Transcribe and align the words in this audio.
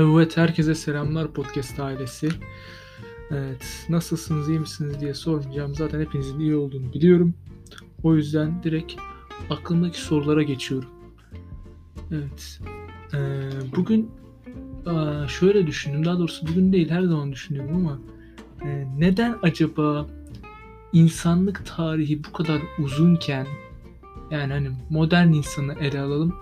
Evet, 0.00 0.36
herkese 0.36 0.74
selamlar 0.74 1.32
podcast 1.32 1.80
ailesi. 1.80 2.28
Evet, 3.30 3.86
nasılsınız, 3.88 4.48
iyi 4.48 4.58
misiniz 4.58 5.00
diye 5.00 5.14
soracağım. 5.14 5.74
Zaten 5.74 6.00
hepinizin 6.00 6.40
iyi 6.40 6.56
olduğunu 6.56 6.92
biliyorum. 6.92 7.34
O 8.02 8.14
yüzden 8.14 8.62
direkt 8.62 8.94
aklımdaki 9.50 10.00
sorulara 10.00 10.42
geçiyorum. 10.42 10.88
Evet, 12.12 12.60
ee, 13.14 13.50
bugün 13.76 14.10
şöyle 15.28 15.66
düşündüm. 15.66 16.04
Daha 16.04 16.18
doğrusu 16.18 16.46
bugün 16.46 16.72
değil, 16.72 16.90
her 16.90 17.02
zaman 17.02 17.32
düşünüyorum 17.32 17.76
ama 17.76 17.98
neden 18.96 19.36
acaba 19.42 20.06
insanlık 20.92 21.66
tarihi 21.66 22.24
bu 22.24 22.32
kadar 22.32 22.60
uzunken 22.78 23.46
yani 24.30 24.52
hani 24.52 24.70
modern 24.90 25.32
insanı 25.32 25.74
ele 25.80 26.00
alalım, 26.00 26.34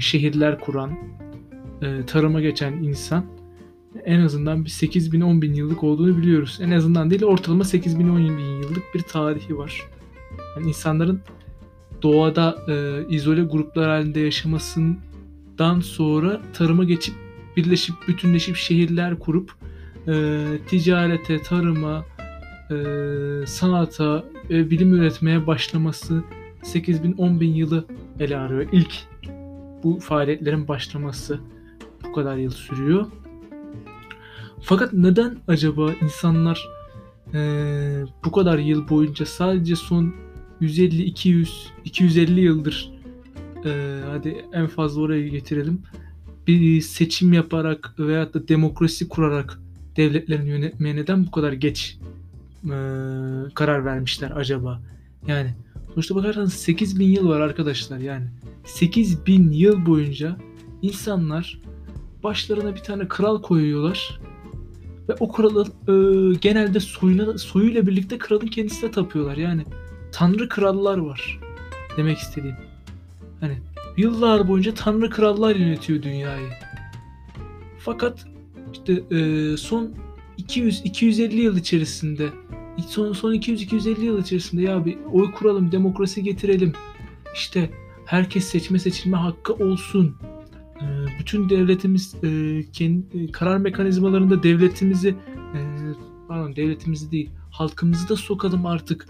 şehirler 0.00 0.60
kuran, 0.60 0.98
e, 1.82 2.06
tarıma 2.06 2.40
geçen 2.40 2.72
insan 2.72 3.24
en 4.04 4.20
azından 4.20 4.64
bir 4.64 4.70
8 4.70 5.12
bin 5.12 5.20
10 5.20 5.42
bin 5.42 5.54
yıllık 5.54 5.84
olduğunu 5.84 6.18
biliyoruz. 6.18 6.58
En 6.62 6.70
azından 6.70 7.10
değil 7.10 7.22
ortalama 7.22 7.64
8 7.64 7.98
bin 7.98 8.08
10 8.08 8.16
bin 8.16 8.62
yıllık 8.62 8.94
bir 8.94 9.00
tarihi 9.00 9.58
var. 9.58 9.82
Yani 10.56 10.68
insanların 10.68 11.20
doğada 12.02 12.56
e, 12.68 13.04
izole 13.08 13.42
gruplar 13.42 13.88
halinde 13.90 14.20
yaşamasından 14.20 15.80
sonra 15.80 16.40
tarıma 16.52 16.84
geçip 16.84 17.14
birleşip 17.56 17.94
bütünleşip 18.08 18.56
şehirler 18.56 19.18
kurup 19.18 19.52
e, 20.08 20.44
ticarete, 20.68 21.42
tarıma, 21.42 22.04
e, 22.70 22.76
sanata 23.46 24.24
ve 24.50 24.70
bilim 24.70 24.94
üretmeye 24.94 25.46
başlaması 25.46 26.22
8 26.62 27.02
bin 27.02 27.12
10 27.12 27.40
bin 27.40 27.54
yılı 27.54 27.86
ele 28.20 28.36
arıyor. 28.36 28.66
İlk 28.72 28.94
bu 29.82 30.00
faaliyetlerin 30.00 30.68
başlaması 30.68 31.40
kadar 32.14 32.36
yıl 32.36 32.50
sürüyor. 32.50 33.06
Fakat 34.62 34.92
neden 34.92 35.38
acaba 35.48 35.92
insanlar 36.02 36.68
e, 37.34 37.40
bu 38.24 38.32
kadar 38.32 38.58
yıl 38.58 38.88
boyunca 38.88 39.26
sadece 39.26 39.76
son 39.76 40.14
150 40.60 41.02
200 41.02 41.72
250 41.84 42.40
yıldır 42.40 42.92
e, 43.64 44.00
hadi 44.10 44.44
en 44.52 44.66
fazla 44.66 45.02
oraya 45.02 45.28
getirelim 45.28 45.82
bir 46.46 46.80
seçim 46.80 47.32
yaparak 47.32 47.94
veyahut 47.98 48.34
da 48.34 48.48
demokrasi 48.48 49.08
kurarak 49.08 49.60
devletlerini 49.96 50.48
yönetmeye 50.48 50.96
neden 50.96 51.26
bu 51.26 51.30
kadar 51.30 51.52
geç 51.52 51.98
e, 52.64 52.76
karar 53.54 53.84
vermişler 53.84 54.30
acaba? 54.30 54.80
Yani 55.26 55.54
sonuçta 55.94 56.14
bakarsanız 56.14 56.52
8000 56.52 57.06
yıl 57.06 57.28
var 57.28 57.40
arkadaşlar 57.40 57.98
yani. 57.98 58.24
8000 58.64 59.52
yıl 59.52 59.86
boyunca 59.86 60.36
insanlar 60.82 61.60
başlarına 62.24 62.74
bir 62.74 62.80
tane 62.80 63.08
kral 63.08 63.42
koyuyorlar 63.42 64.20
ve 65.08 65.14
o 65.20 65.32
kralın 65.32 65.66
e, 65.66 65.94
genelde 66.40 66.80
soyuna, 66.80 67.38
soyuyla 67.38 67.86
birlikte 67.86 68.18
kralın 68.18 68.46
kendisine 68.46 68.90
tapıyorlar. 68.90 69.36
Yani 69.36 69.64
tanrı 70.12 70.48
krallar 70.48 70.98
var 70.98 71.40
demek 71.96 72.18
istediğim. 72.18 72.56
Hani 73.40 73.58
yıllar 73.96 74.48
boyunca 74.48 74.74
tanrı 74.74 75.10
krallar 75.10 75.56
yönetiyor 75.56 76.02
dünyayı. 76.02 76.48
Fakat 77.78 78.26
işte 78.72 78.92
e, 78.92 79.56
son 79.56 79.94
200-250 80.38 81.34
yıl 81.34 81.56
içerisinde 81.56 82.28
son, 82.88 83.12
son 83.12 83.34
200-250 83.34 84.00
yıl 84.00 84.22
içerisinde 84.22 84.62
ya 84.62 84.84
bir 84.84 84.98
oy 85.12 85.32
kuralım, 85.32 85.72
demokrasi 85.72 86.22
getirelim. 86.22 86.72
İşte 87.34 87.70
herkes 88.06 88.44
seçme 88.44 88.78
seçilme 88.78 89.16
hakkı 89.16 89.52
olsun. 89.52 90.16
Bütün 91.24 91.48
devletimiz 91.48 92.14
e, 92.24 92.60
kendi 92.72 93.04
e, 93.14 93.32
karar 93.32 93.58
mekanizmalarında 93.58 94.42
devletimizi 94.42 95.08
e, 95.54 95.58
pardon 96.28 96.56
devletimizi 96.56 97.10
değil 97.10 97.30
halkımızı 97.50 98.08
da 98.08 98.16
sokalım 98.16 98.66
artık. 98.66 99.06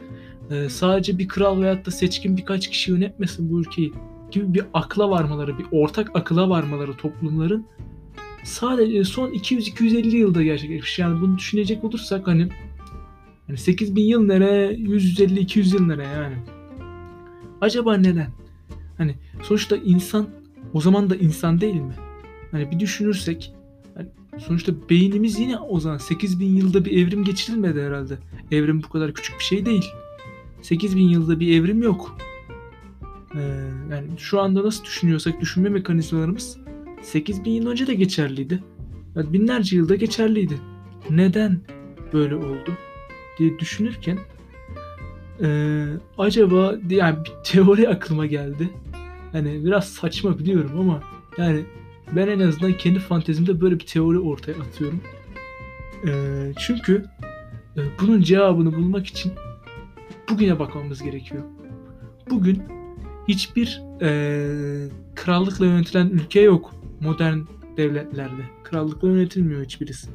E, 0.50 0.68
sadece 0.68 1.18
bir 1.18 1.28
kral 1.28 1.60
veyahut 1.60 1.86
da 1.86 1.90
seçkin 1.90 2.36
birkaç 2.36 2.70
kişi 2.70 2.90
yönetmesin 2.90 3.50
bu 3.50 3.60
ülkeyi 3.60 3.92
gibi 4.30 4.54
bir 4.54 4.64
akla 4.74 5.10
varmaları, 5.10 5.58
bir 5.58 5.66
ortak 5.70 6.10
akıla 6.16 6.48
varmaları 6.48 6.96
toplumların 6.96 7.66
sadece 8.44 9.04
son 9.04 9.30
200-250 9.30 10.16
yılda 10.16 10.42
gerçekleşmiş. 10.42 10.98
Yani 10.98 11.20
bunu 11.20 11.38
düşünecek 11.38 11.84
olursak 11.84 12.26
hani 12.26 12.48
yani 13.48 13.58
8000 13.58 14.02
yıl 14.02 14.26
nere, 14.26 14.72
150-200 14.72 15.74
yıl 15.74 15.86
nere 15.86 16.06
yani. 16.06 16.36
Acaba 17.60 17.96
neden? 17.96 18.30
Hani 18.98 19.14
sonuçta 19.42 19.76
insan 19.76 20.28
o 20.72 20.80
zaman 20.80 21.10
da 21.10 21.16
insan 21.16 21.60
değil 21.60 21.74
mi? 21.74 21.94
Hani 22.54 22.70
bir 22.70 22.80
düşünürsek 22.80 23.52
hani 23.94 24.08
sonuçta 24.38 24.72
beynimiz 24.90 25.38
yine 25.38 25.58
o 25.58 25.80
zaman 25.80 25.98
8000 25.98 26.46
yılda 26.46 26.84
bir 26.84 27.06
evrim 27.06 27.24
geçirilmedi 27.24 27.82
herhalde. 27.82 28.18
Evrim 28.50 28.82
bu 28.82 28.88
kadar 28.88 29.14
küçük 29.14 29.38
bir 29.38 29.44
şey 29.44 29.66
değil. 29.66 29.84
8000 30.62 31.02
yılda 31.02 31.40
bir 31.40 31.60
evrim 31.60 31.82
yok. 31.82 32.18
Ee, 33.34 33.40
yani 33.90 34.06
şu 34.18 34.40
anda 34.40 34.64
nasıl 34.64 34.84
düşünüyorsak 34.84 35.40
düşünme 35.40 35.68
mekanizmalarımız 35.68 36.58
8000 37.02 37.50
yıl 37.50 37.66
önce 37.66 37.86
de 37.86 37.94
geçerliydi. 37.94 38.62
Yani 39.16 39.32
binlerce 39.32 39.76
yılda 39.76 39.94
geçerliydi. 39.94 40.58
Neden 41.10 41.60
böyle 42.12 42.36
oldu 42.36 42.72
diye 43.38 43.58
düşünürken 43.58 44.18
ee, 45.42 45.86
acaba 46.18 46.74
yani 46.88 47.18
bir 47.24 47.32
teori 47.44 47.88
aklıma 47.88 48.26
geldi. 48.26 48.70
Hani 49.32 49.64
biraz 49.64 49.88
saçma 49.88 50.38
biliyorum 50.38 50.80
ama 50.80 51.02
yani 51.38 51.64
ben 52.16 52.28
en 52.28 52.40
azından 52.40 52.72
kendi 52.72 52.98
fantezimde 52.98 53.60
böyle 53.60 53.74
bir 53.74 53.86
teori 53.86 54.18
ortaya 54.18 54.52
atıyorum. 54.52 55.00
Ee, 56.06 56.52
çünkü 56.58 57.04
e, 57.76 57.80
bunun 58.00 58.22
cevabını 58.22 58.74
bulmak 58.74 59.06
için 59.06 59.32
bugüne 60.30 60.58
bakmamız 60.58 61.02
gerekiyor. 61.02 61.42
Bugün 62.30 62.62
hiçbir 63.28 63.82
e, 64.02 64.88
krallıkla 65.14 65.66
yönetilen 65.66 66.08
ülke 66.08 66.40
yok 66.40 66.74
modern 67.00 67.38
devletlerde. 67.76 68.42
Krallıkla 68.64 69.08
yönetilmiyor 69.08 69.64
hiçbirisi. 69.64 70.08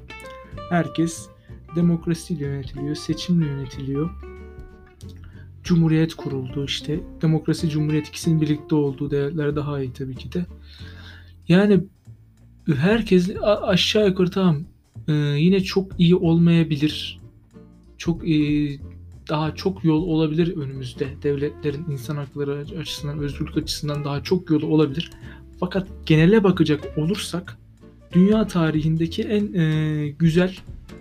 Herkes 0.69 1.29
demokrasiyle 1.75 2.45
yönetiliyor, 2.45 2.95
seçimle 2.95 3.45
yönetiliyor. 3.45 4.09
Cumhuriyet 5.63 6.13
kuruldu 6.13 6.65
işte. 6.65 6.99
Demokrasi, 7.21 7.69
cumhuriyet 7.69 8.07
ikisinin 8.07 8.41
birlikte 8.41 8.75
olduğu 8.75 9.11
devletler 9.11 9.55
daha 9.55 9.81
iyi 9.81 9.93
tabii 9.93 10.15
ki 10.15 10.31
de. 10.31 10.45
Yani 11.49 11.83
herkes 12.75 13.29
aşağı 13.41 14.07
yukarı 14.07 14.31
tamam 14.31 14.63
ee, 15.07 15.13
yine 15.13 15.63
çok 15.63 15.99
iyi 15.99 16.15
olmayabilir. 16.15 17.19
Çok 17.97 18.27
iyi, 18.27 18.81
daha 19.29 19.55
çok 19.55 19.83
yol 19.83 20.03
olabilir 20.03 20.57
önümüzde. 20.57 21.07
Devletlerin 21.23 21.85
insan 21.91 22.15
hakları 22.15 22.65
açısından, 22.79 23.19
özgürlük 23.19 23.57
açısından 23.57 24.03
daha 24.05 24.23
çok 24.23 24.49
yolu 24.49 24.65
olabilir. 24.65 25.11
Fakat 25.59 25.87
genele 26.05 26.43
bakacak 26.43 26.97
olursak 26.97 27.57
dünya 28.13 28.47
tarihindeki 28.47 29.23
en 29.23 29.53
e, 29.53 30.07
güzel 30.09 30.55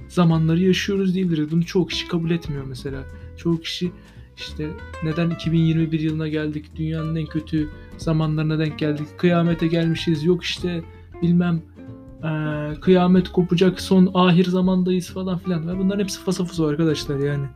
zamanları 0.09 0.61
yaşıyoruz 0.61 1.15
diyebiliriz. 1.15 1.51
Bunu 1.51 1.65
çoğu 1.65 1.87
kişi 1.87 2.09
kabul 2.09 2.31
etmiyor 2.31 2.65
mesela. 2.65 3.05
Çoğu 3.37 3.61
kişi 3.61 3.91
işte 4.39 4.71
neden 5.03 5.31
2021 5.31 6.01
yılına 6.01 6.29
geldik, 6.29 6.77
dünyanın 6.77 7.17
en 7.17 7.27
kötü 7.27 7.69
zamanlarına 7.97 8.59
denk 8.59 8.79
geldik, 8.79 9.07
kıyamete 9.19 9.67
gelmişiz, 9.67 10.25
yok 10.25 10.45
işte 10.45 10.83
bilmem 11.23 11.63
e, 12.25 12.31
kıyamet 12.81 13.29
kopacak, 13.29 13.81
son 13.81 14.11
ahir 14.15 14.45
zamandayız 14.45 15.11
falan 15.11 15.39
filan. 15.39 15.79
Bunların 15.79 16.03
hepsi 16.03 16.21
fasafusu 16.21 16.65
arkadaşlar 16.67 17.19
yani. 17.19 17.47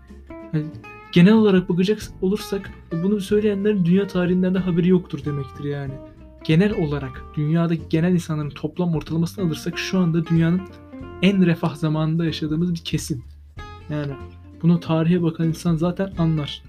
yani. 0.52 0.66
Genel 1.12 1.32
olarak 1.32 1.68
bakacak 1.68 2.02
olursak 2.20 2.70
bunu 3.02 3.20
söyleyenlerin 3.20 3.84
dünya 3.84 4.06
tarihinden 4.06 4.54
de 4.54 4.58
haberi 4.58 4.88
yoktur 4.88 5.24
demektir 5.24 5.64
yani. 5.64 5.92
Genel 6.44 6.74
olarak 6.86 7.22
dünyadaki 7.36 7.82
genel 7.90 8.12
insanların 8.12 8.50
toplam 8.50 8.94
ortalamasını 8.94 9.44
alırsak 9.44 9.78
şu 9.78 9.98
anda 9.98 10.26
dünyanın 10.26 10.60
en 11.22 11.46
refah 11.46 11.74
zamanında 11.74 12.24
yaşadığımız 12.24 12.74
bir 12.74 12.78
kesin. 12.84 13.24
Yani 13.90 14.12
bunu 14.62 14.80
tarihe 14.80 15.22
bakan 15.22 15.48
insan 15.48 15.76
zaten 15.76 16.12
anlar. 16.18 16.62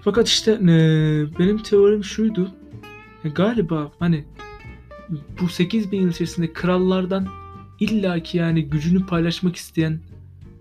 Fakat 0.00 0.28
işte 0.28 0.52
e, 0.52 0.66
benim 1.38 1.58
teorim 1.62 2.04
şuydu. 2.04 2.50
E, 3.24 3.28
galiba 3.28 3.92
hani 3.98 4.24
bu 5.40 5.48
8000 5.48 6.00
yıl 6.00 6.08
içerisinde 6.08 6.52
krallardan 6.52 7.26
illaki 7.80 8.38
yani 8.38 8.64
gücünü 8.64 9.06
paylaşmak 9.06 9.56
isteyen 9.56 10.00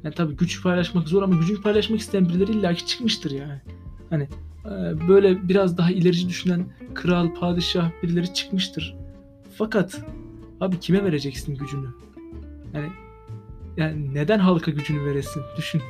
yani 0.04 0.16
tabii 0.16 0.36
güç 0.36 0.64
paylaşmak 0.64 1.08
zor 1.08 1.24
ama 1.24 1.36
gücünü 1.36 1.62
paylaşmak 1.62 2.00
isteyen 2.00 2.30
birileri 2.30 2.52
illaki 2.52 2.86
çıkmıştır 2.86 3.32
yani. 3.32 3.62
Hani 4.10 4.28
e, 4.66 5.08
böyle 5.08 5.50
biraz 5.50 5.78
daha 5.78 5.92
ilerici 5.92 6.30
düşünen 6.30 6.66
kral, 6.94 7.34
padişah 7.34 7.92
birileri 8.04 8.34
çıkmıştır. 8.34 8.96
Fakat 9.58 10.02
abi 10.62 10.80
kime 10.80 11.04
vereceksin 11.04 11.56
gücünü? 11.56 11.88
Yani 12.74 12.88
yani 13.78 14.14
neden 14.14 14.40
halka 14.40 14.72
gücünü 14.72 15.06
veresin? 15.06 15.44
Düşün. 15.58 15.82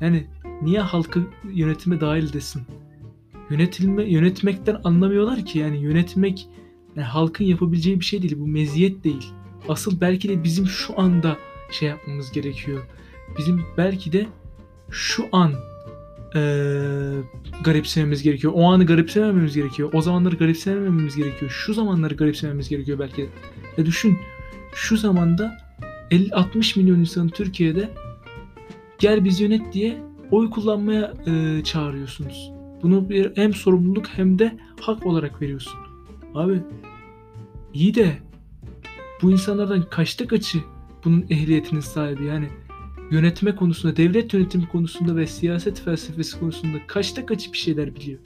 Yani 0.00 0.26
niye 0.62 0.80
halkı 0.80 1.22
yönetime 1.52 2.00
dahil 2.00 2.32
desin? 2.32 2.62
Yönetilme 3.50 4.04
yönetmekten 4.04 4.80
anlamıyorlar 4.84 5.44
ki 5.44 5.58
yani 5.58 5.78
yönetmek 5.78 6.48
Yani 6.96 7.06
halkın 7.06 7.44
yapabileceği 7.44 8.00
bir 8.00 8.04
şey 8.04 8.22
değil. 8.22 8.38
Bu 8.38 8.46
meziyet 8.46 9.04
değil. 9.04 9.32
Asıl 9.68 10.00
belki 10.00 10.28
de 10.28 10.44
bizim 10.44 10.66
şu 10.66 11.00
anda 11.00 11.36
şey 11.70 11.88
yapmamız 11.88 12.32
gerekiyor. 12.32 12.82
Bizim 13.38 13.62
belki 13.76 14.12
de 14.12 14.26
şu 14.90 15.24
an 15.32 15.52
ee, 16.36 17.12
garipsememiz 17.64 18.22
gerekiyor. 18.22 18.52
O 18.56 18.70
anı 18.72 18.86
garipsemememiz 18.86 19.54
gerekiyor. 19.54 19.90
O 19.92 20.02
zamanları 20.02 20.36
garipsemememiz 20.36 21.16
gerekiyor. 21.16 21.50
Şu 21.50 21.74
zamanları 21.74 22.14
garipsememiz 22.14 22.68
gerekiyor 22.68 22.98
belki 22.98 23.22
de. 23.22 23.26
Ve 23.78 23.86
düşün 23.86 24.18
şu 24.74 24.96
zamanda 24.96 25.65
50-60 26.10 26.78
milyon 26.78 27.00
insanın 27.00 27.28
Türkiye'de 27.28 27.88
gel 28.98 29.24
biz 29.24 29.40
yönet 29.40 29.72
diye 29.72 29.98
oy 30.30 30.50
kullanmaya 30.50 31.14
e, 31.26 31.64
çağırıyorsunuz. 31.64 32.52
Bunu 32.82 33.08
bir 33.10 33.36
hem 33.36 33.54
sorumluluk 33.54 34.06
hem 34.06 34.38
de 34.38 34.58
hak 34.80 35.06
olarak 35.06 35.42
veriyorsun. 35.42 35.78
Abi 36.34 36.62
iyi 37.74 37.94
de 37.94 38.18
bu 39.22 39.30
insanlardan 39.30 39.82
kaçta 39.90 40.26
kaçı 40.26 40.58
bunun 41.04 41.26
ehliyetinin 41.30 41.80
sahibi 41.80 42.24
yani 42.24 42.48
yönetme 43.10 43.56
konusunda, 43.56 43.96
devlet 43.96 44.34
yönetimi 44.34 44.68
konusunda 44.68 45.16
ve 45.16 45.26
siyaset 45.26 45.80
felsefesi 45.80 46.40
konusunda 46.40 46.78
kaçta 46.86 47.26
kaçı 47.26 47.52
bir 47.52 47.58
şeyler 47.58 47.94
biliyor. 47.94 48.18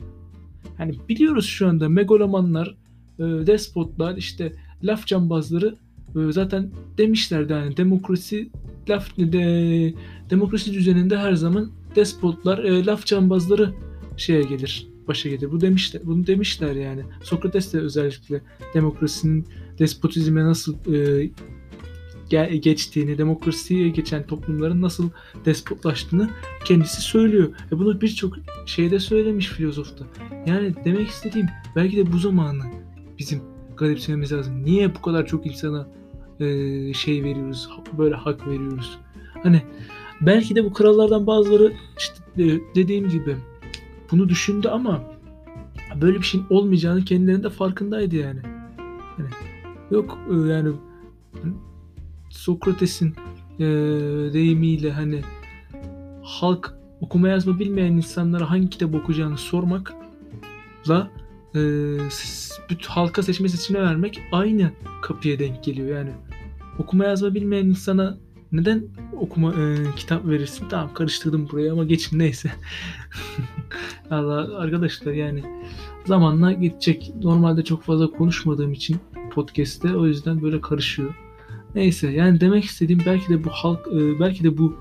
Yani 0.78 0.94
biliyoruz 1.08 1.46
şu 1.46 1.68
anda 1.68 1.88
megalomanlar, 1.88 2.76
e, 3.18 3.22
despotlar, 3.22 4.16
işte 4.16 4.52
laf 4.82 5.06
cambazları 5.06 5.76
zaten 6.14 6.70
demişlerdi 6.98 7.52
yani 7.52 7.76
demokrasi 7.76 8.50
laf 8.88 9.16
de, 9.18 9.94
demokrasi 10.30 10.72
düzeninde 10.72 11.18
her 11.18 11.34
zaman 11.34 11.70
despotlar, 11.96 12.58
e, 12.58 12.86
laf 12.86 13.06
cambazları 13.06 13.74
şeye 14.16 14.42
gelir, 14.42 14.88
başa 15.08 15.28
gelir. 15.28 15.52
Bu 15.52 15.60
demişler, 15.60 16.02
bunu 16.04 16.26
demişler 16.26 16.74
yani. 16.74 17.02
Sokrates 17.22 17.72
de 17.72 17.80
özellikle 17.80 18.40
demokrasinin 18.74 19.46
despotizme 19.78 20.44
nasıl 20.44 20.74
e, 20.94 21.30
geçtiğini, 22.60 23.18
demokrasiye 23.18 23.88
geçen 23.88 24.26
toplumların 24.26 24.82
nasıl 24.82 25.10
despotlaştığını 25.44 26.30
kendisi 26.64 27.00
söylüyor. 27.02 27.48
E 27.72 27.78
bunu 27.78 28.00
birçok 28.00 28.36
şeyde 28.66 28.98
söylemiş 28.98 29.48
filozofta. 29.48 30.04
Yani 30.46 30.74
demek 30.84 31.08
istediğim 31.08 31.46
belki 31.76 31.96
de 31.96 32.12
bu 32.12 32.18
zamanı 32.18 32.62
bizim 33.18 33.42
garipsememiz 33.76 34.32
lazım. 34.32 34.64
Niye 34.64 34.94
bu 34.94 35.02
kadar 35.02 35.26
çok 35.26 35.46
insana 35.46 35.88
şey 36.94 37.24
veriyoruz, 37.24 37.68
böyle 37.98 38.14
hak 38.14 38.48
veriyoruz? 38.48 38.98
Hani 39.42 39.62
belki 40.20 40.54
de 40.54 40.64
bu 40.64 40.72
krallardan 40.72 41.26
bazıları 41.26 41.72
işte 41.98 42.42
e, 42.42 42.60
dediğim 42.74 43.08
gibi 43.08 43.36
bunu 44.10 44.28
düşündü 44.28 44.68
ama 44.68 45.02
böyle 46.00 46.18
bir 46.18 46.24
şeyin 46.24 46.46
olmayacağını 46.50 47.04
kendilerinde 47.04 47.50
farkındaydı 47.50 48.16
yani. 48.16 48.40
Hani 49.16 49.28
yok 49.90 50.18
e, 50.30 50.34
yani 50.48 50.72
Sokrates'in 52.30 53.14
e, 53.58 53.64
deyimiyle 54.32 54.92
hani 54.92 55.20
halk 56.22 56.74
okuma 57.00 57.28
yazma 57.28 57.58
bilmeyen 57.58 57.92
insanlara 57.92 58.50
hangi 58.50 58.70
kitap 58.70 58.94
okuyacağını 58.94 59.38
sormakla 59.38 61.10
e, 61.54 61.60
halka 62.86 63.22
seçme 63.22 63.48
seçimine 63.48 63.82
vermek 63.82 64.20
aynı 64.32 64.70
kapıya 65.02 65.38
denk 65.38 65.64
geliyor 65.64 65.98
yani. 65.98 66.10
Okuma 66.80 67.04
yazma 67.04 67.34
bilmeyen 67.34 67.66
insana 67.66 68.18
neden 68.52 68.84
okuma 69.20 69.54
e, 69.54 69.76
kitap 69.96 70.26
verirsin? 70.26 70.68
Tamam 70.68 70.94
karıştırdım 70.94 71.48
buraya 71.52 71.72
ama 71.72 71.84
geçin 71.84 72.18
neyse. 72.18 72.50
Allah 74.10 74.58
arkadaşlar 74.58 75.12
yani 75.12 75.42
zamanla 76.04 76.52
geçecek. 76.52 77.12
Normalde 77.22 77.64
çok 77.64 77.82
fazla 77.82 78.10
konuşmadığım 78.10 78.72
için 78.72 78.96
podcast'te 79.30 79.96
o 79.96 80.06
yüzden 80.06 80.42
böyle 80.42 80.60
karışıyor. 80.60 81.14
Neyse 81.74 82.10
yani 82.10 82.40
demek 82.40 82.64
istediğim 82.64 83.02
belki 83.06 83.28
de 83.28 83.44
bu 83.44 83.48
halk 83.50 83.86
e, 83.92 84.20
belki 84.20 84.44
de 84.44 84.58
bu 84.58 84.76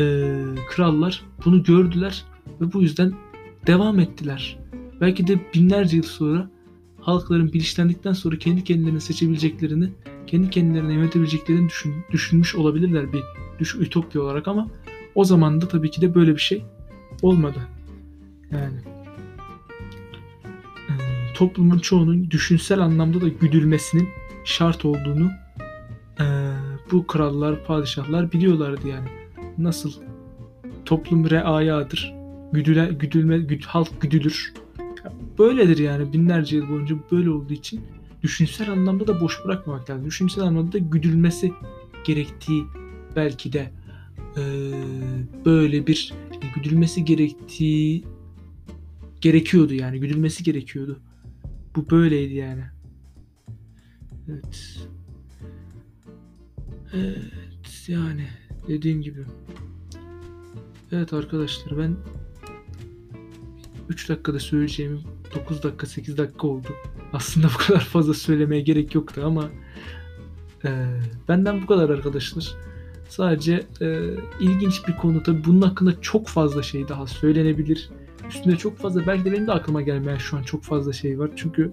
e, 0.00 0.34
krallar 0.70 1.24
bunu 1.44 1.62
gördüler 1.62 2.24
ve 2.60 2.72
bu 2.72 2.82
yüzden 2.82 3.12
devam 3.66 4.00
ettiler. 4.00 4.58
Belki 5.00 5.26
de 5.26 5.40
binlerce 5.54 5.96
yıl 5.96 6.04
sonra 6.04 6.50
halkların 7.00 7.52
bilinçlendikten 7.52 8.12
sonra 8.12 8.38
kendi 8.38 8.64
kendilerini 8.64 9.00
seçebileceklerini, 9.00 9.92
kendi 10.26 10.50
kendilerini 10.50 10.94
yönetebileceklerini 10.94 11.68
düşün, 11.68 11.94
düşünmüş 12.12 12.54
olabilirler 12.54 13.12
bir 13.12 13.22
düş 13.58 13.74
ütopya 13.74 14.22
olarak 14.22 14.48
ama 14.48 14.68
o 15.14 15.24
zaman 15.24 15.60
da 15.60 15.68
tabii 15.68 15.90
ki 15.90 16.00
de 16.00 16.14
böyle 16.14 16.34
bir 16.34 16.40
şey 16.40 16.64
olmadı. 17.22 17.58
Yani 18.50 18.76
e, 20.88 20.92
toplumun 21.34 21.78
çoğunun 21.78 22.30
düşünsel 22.30 22.78
anlamda 22.80 23.20
da 23.20 23.28
güdülmesinin 23.28 24.08
şart 24.44 24.84
olduğunu 24.84 25.30
e, 26.20 26.24
bu 26.92 27.06
krallar, 27.06 27.64
padişahlar 27.64 28.32
biliyorlardı 28.32 28.88
yani. 28.88 29.08
Nasıl 29.58 29.92
toplum 30.84 31.30
reayadır. 31.30 32.14
Güdüle, 32.52 32.86
güdülme, 32.86 33.38
güd, 33.38 33.62
halk 33.64 34.00
güdülür. 34.00 34.54
Böyledir 35.38 35.78
yani 35.78 36.12
binlerce 36.12 36.56
yıl 36.56 36.68
boyunca 36.68 36.96
böyle 37.12 37.30
olduğu 37.30 37.52
için 37.52 37.80
düşünsel 38.26 38.70
anlamda 38.70 39.06
da 39.06 39.20
boş 39.20 39.44
bırakmamak 39.44 39.90
lazım. 39.90 40.06
Düşünsel 40.06 40.44
anlamda 40.44 40.72
da 40.72 40.78
güdülmesi 40.78 41.52
gerektiği 42.04 42.64
belki 43.16 43.52
de 43.52 43.72
e, 44.36 44.42
böyle 45.44 45.86
bir 45.86 46.14
güdülmesi 46.54 47.04
gerektiği 47.04 48.04
gerekiyordu 49.20 49.74
yani 49.74 50.00
güdülmesi 50.00 50.44
gerekiyordu. 50.44 51.00
Bu 51.76 51.90
böyleydi 51.90 52.34
yani. 52.34 52.64
Evet. 54.28 54.78
Evet 56.92 57.88
yani 57.88 58.26
dediğim 58.68 59.02
gibi. 59.02 59.24
Evet 60.92 61.12
arkadaşlar 61.12 61.78
ben 61.78 61.96
3 63.88 64.08
dakikada 64.08 64.38
söyleyeceğimi 64.38 65.00
9 65.34 65.62
dakika 65.62 65.86
8 65.86 66.18
dakika 66.18 66.46
oldu. 66.46 66.68
Aslında 67.16 67.46
bu 67.54 67.58
kadar 67.58 67.80
fazla 67.80 68.14
söylemeye 68.14 68.62
gerek 68.62 68.94
yoktu 68.94 69.22
ama 69.24 69.44
e, 70.64 70.70
benden 71.28 71.62
bu 71.62 71.66
kadar 71.66 71.90
arkadaşlar. 71.90 72.54
Sadece 73.08 73.66
e, 73.80 74.00
ilginç 74.40 74.88
bir 74.88 74.96
konu 74.96 75.22
tabi 75.22 75.44
bunun 75.44 75.62
hakkında 75.62 76.00
çok 76.00 76.28
fazla 76.28 76.62
şey 76.62 76.88
daha 76.88 77.06
söylenebilir. 77.06 77.90
Üstünde 78.28 78.56
çok 78.56 78.78
fazla 78.78 79.06
belki 79.06 79.24
de 79.24 79.32
benim 79.32 79.46
de 79.46 79.52
aklıma 79.52 79.82
gelmeyen 79.82 80.18
şu 80.18 80.36
an 80.36 80.42
çok 80.42 80.62
fazla 80.62 80.92
şey 80.92 81.18
var. 81.18 81.30
Çünkü 81.36 81.72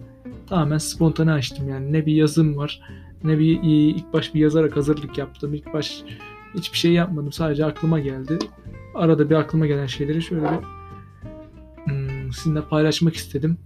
tamamen 0.49 0.77
spontane 0.77 1.31
açtım 1.31 1.69
yani. 1.69 1.93
Ne 1.93 2.05
bir 2.05 2.13
yazım 2.13 2.57
var 2.57 2.81
ne 3.23 3.39
bir 3.39 3.59
ilk 3.63 4.13
baş 4.13 4.33
bir 4.33 4.39
yazarak 4.39 4.77
hazırlık 4.77 5.17
yaptım. 5.17 5.53
İlk 5.53 5.73
baş 5.73 6.03
hiçbir 6.55 6.77
şey 6.77 6.91
yapmadım. 6.91 7.31
Sadece 7.31 7.65
aklıma 7.65 7.99
geldi. 7.99 8.39
Arada 8.95 9.29
bir 9.29 9.35
aklıma 9.35 9.67
gelen 9.67 9.85
şeyleri 9.85 10.21
şöyle 10.21 10.41
bir 10.41 10.65
hmm, 11.85 12.33
sizinle 12.33 12.61
paylaşmak 12.61 13.15
istedim. 13.15 13.57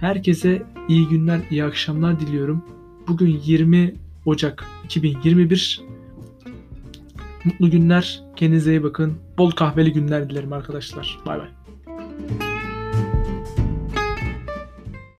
Herkese 0.00 0.62
iyi 0.88 1.08
günler, 1.08 1.40
iyi 1.50 1.64
akşamlar 1.64 2.20
diliyorum. 2.20 2.64
Bugün 3.08 3.40
20 3.44 3.94
Ocak 4.26 4.64
2021. 4.84 5.80
Mutlu 7.44 7.70
günler. 7.70 8.22
Kendinize 8.36 8.70
iyi 8.70 8.82
bakın. 8.82 9.18
Bol 9.38 9.50
kahveli 9.50 9.92
günler 9.92 10.30
dilerim 10.30 10.52
arkadaşlar. 10.52 11.18
Bay 11.26 11.38
bay. 11.38 11.48